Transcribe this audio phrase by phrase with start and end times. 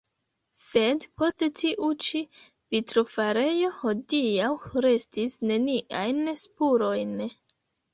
[0.61, 2.23] Sed post tiu ĉi
[2.77, 4.51] vitrofarejo hodiaŭ
[4.89, 7.19] restis neniajn spurojn.